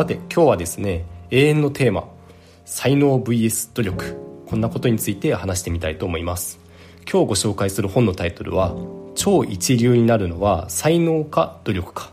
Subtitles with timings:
[0.00, 2.08] さて今日はですね永遠のテーマ
[2.64, 4.16] 才能 VS 努力。
[4.46, 6.58] こんなことについて話してみたいと思います。
[7.00, 8.74] 今日ご紹介する本のタイトルは
[9.14, 12.12] 超一流になるのは才能か努力か。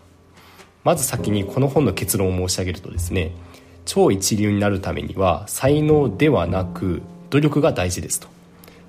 [0.83, 3.31] まず先にこの本の結論を申し上げるとですね
[3.86, 8.27] 超一流になるためには才能ではなく努力が大事ですと。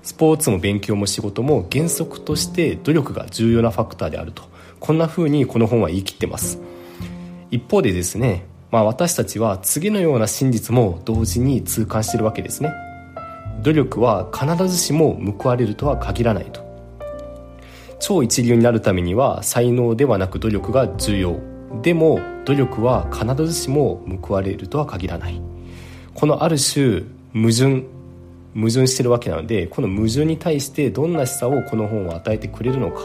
[0.03, 4.43] スポーツも勉強も仕事も原則として努力が重要なファクターであると。
[4.81, 6.59] こんな風にこの本は言い切ってます。
[7.49, 12.71] 一方でですね、まあ、私たちは次のような真実も同時に痛感しているわけですね。
[13.63, 16.67] 努力は必ずしも報われるとは限らないと。
[17.99, 21.39] 超一流になるためには才能ではなく努力が重要。
[21.81, 25.41] でも努力は必ずしも報われるとは限らない。
[26.13, 27.83] このある種矛盾
[28.55, 33.01] 矛盾してるわけなのでこの矛盾に対してどんな示唆をこの本は与えてくれるのか。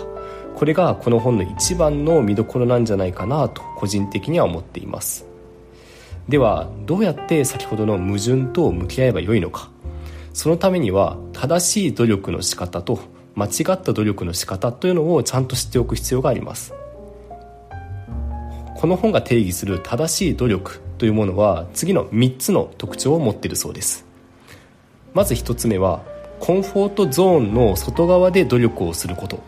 [0.55, 5.34] これがこの本の一番の見どころなんじゃないかなと個人的には思っています。
[6.29, 9.71] ではどうやって先ほどの矛盾と向き合えばよいのか。
[10.33, 12.99] そのためには正しい努力の仕方と
[13.37, 16.75] 間違った努力の仕方というのをちゃんと知っておく必要があります。
[18.77, 24.05] この本が定義する正しい努力というものは次の3つの特徴を持っているそうです。
[25.13, 26.03] まず1つ目は
[26.41, 29.41] コンフォートゾーンの外側で努力をすること。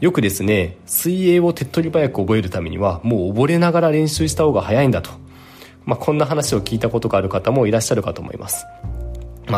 [0.00, 5.10] よくですね水泳を手っ取り早く覚えるためにはもう溺れながら練習した方が早いんだと、
[5.86, 8.64] まあ、こんな話を聞いたことがある方もいらっしゃるかと思います。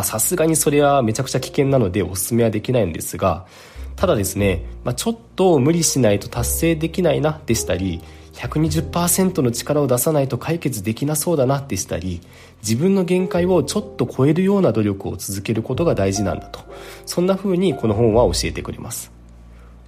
[0.02, 3.46] さすがにそれはめちゃくちゃ危険なのでお勧めはできないんですが
[3.94, 8.02] ただですね、まあ、ちょっと無理しないと達成できないなでしたり
[8.34, 12.20] 120%の力を出さないと解決できなそうだなでしたり
[12.62, 16.61] 自分の限界をちょっと超えるような努力を続けることが大事なんだと。
[17.06, 19.12] そんな風にこの本は教えてくれます。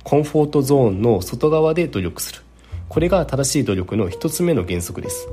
[0.04, 2.40] コンフォートゾーンの外側で努力する。
[2.88, 5.28] これが正しい努力の1つ目の原則です。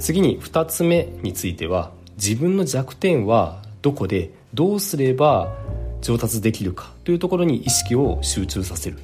[0.00, 5.52] 次に2つ目については自分の弱点はどこでどうすれば
[6.00, 8.98] 上達できるかというところに意識を集中させる。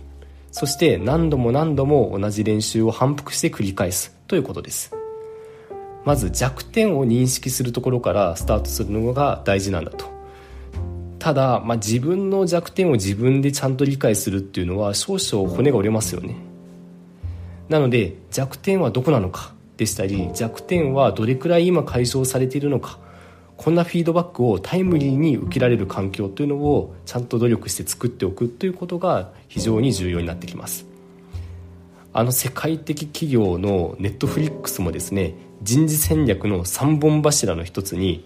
[0.51, 4.91] そして何度も何度も同じ練習を反復して繰り返すということです。
[6.07, 10.07] まず弱点を認識するところからスタートするのが大事なんだと。
[11.19, 16.37] ただ、まあ、自分の弱点を自分でちゃんと理解するっていうのは少々骨が折れますよね。
[17.69, 19.56] なので弱点はどこなのか。
[19.77, 22.99] でしたり弱点はどれくらい今解消されているのか。
[23.57, 30.87] こんなフィードバックをタイムリーに受けられる環境というのをちゃんと努力して作っておくということが非常に重要になってきます。
[32.13, 38.25] あの世界的企業のネットフリックスもですね人事戦略の3本柱の一つに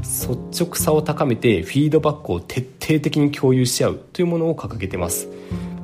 [0.00, 5.28] 率直さを高めてフィードバックを徹底的に共有し合うというものを掲げてます。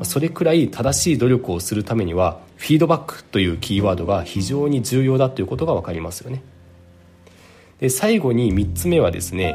[0.03, 6.43] それくらい正しい努力をするためにはフィードバックというキーワードが非常に重要だということが分かりますよね。
[7.81, 9.55] で最後に3つ目はですね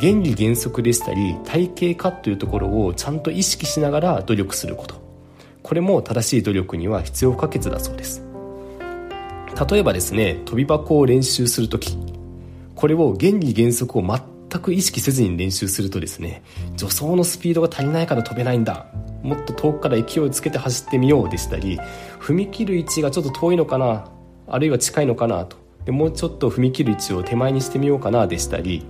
[0.00, 5.02] 原理原則でしたり体系化というところをちゃんと意識しながら努力すること。
[5.62, 8.22] これも正しい努力には必要不可欠だそうです。
[9.70, 11.96] 例えばですね飛び箱を練習する時。
[12.74, 16.42] これを原理原則を全く意識せずに練習するとですね
[16.76, 18.86] 助走のスピードが足りないから飛べないんだ。
[19.24, 21.80] もっと遠くから勢いをつけて走ってみようでしたり
[22.20, 24.04] 踏み切る位置がちょっと遠いのかな
[24.46, 25.56] あるいは近いのかなと。
[25.86, 28.86] でもうちょっと踏み切る位置を手前にしてみようかなでしたり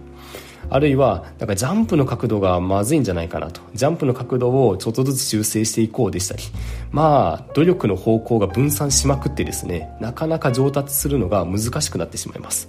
[0.71, 3.61] あるいはなんかジャンプの角度がまずいんじゃないかなと。
[3.75, 6.43] ジャンプの角度をちょっとずつ修正していこうでしたり。
[6.91, 12.69] まあ努力の方向が分散しまくってですねなかなか上達するのが難しくなってしまいます。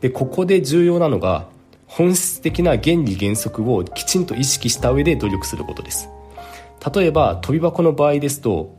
[0.00, 1.46] でここで重要なのが
[1.86, 6.08] 本質的な原理原則をきちんと意識した上で努力することです。
[6.92, 8.76] 例えば跳び箱の場合ですと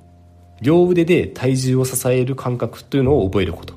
[0.61, 3.73] 両腕で体重を支える感覚というのを覚えること。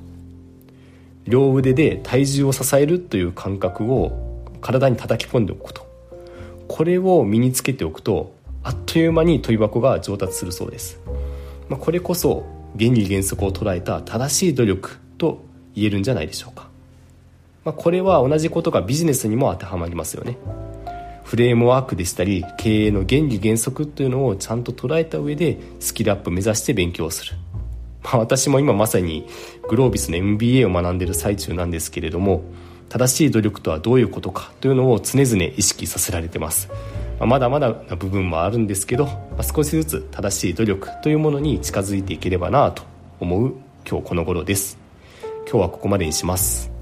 [1.25, 5.87] 両腕で体重を支えるという感覚を体に叩き込んでおくこと。
[6.69, 11.01] これを身につけておくとあっという間に跳び箱が上達するそうです、
[11.69, 12.45] まあ、これこそ
[12.79, 15.43] 原理原則を捉えた正しい努力と
[15.75, 16.69] 言えるんじゃないでしょうか。
[17.65, 20.37] まあ、これは同じことがビジネスにも当てはまりますよね。
[21.29, 27.37] フレームワークでしたり経営の原理原則というのをちゃんと捉えた上でスキルアップ目指して勉強する、
[28.03, 29.29] まあ、私も今まさに
[29.69, 32.45] グロービスの MBA を学んでいる最中なんですけれども
[32.89, 36.71] 正しい努力とはどういうことかというのを常々意識させられてます。
[37.21, 42.85] ままだまだな部分もあるんですけど、まあ、少しずつ正しい努力というものに近づいていければなと
[43.21, 43.55] 思う
[43.87, 44.79] 今日この頃です。
[45.47, 46.78] 今日はここまでにします。